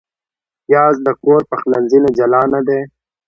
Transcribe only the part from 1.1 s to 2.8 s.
کور پخلنځي نه جلا نه دی